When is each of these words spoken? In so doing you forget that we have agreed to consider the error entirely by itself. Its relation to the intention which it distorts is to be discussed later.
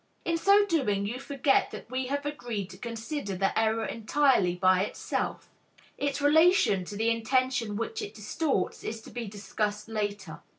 In 0.25 0.35
so 0.35 0.65
doing 0.65 1.05
you 1.05 1.19
forget 1.19 1.69
that 1.69 1.91
we 1.91 2.07
have 2.07 2.25
agreed 2.25 2.71
to 2.71 2.77
consider 2.79 3.35
the 3.35 3.55
error 3.55 3.85
entirely 3.85 4.55
by 4.55 4.81
itself. 4.83 5.47
Its 5.95 6.19
relation 6.19 6.83
to 6.85 6.95
the 6.97 7.11
intention 7.11 7.75
which 7.75 8.01
it 8.01 8.15
distorts 8.15 8.83
is 8.83 8.99
to 9.03 9.11
be 9.11 9.27
discussed 9.27 9.87
later. 9.87 10.39